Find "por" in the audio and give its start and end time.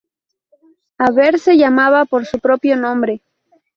2.05-2.25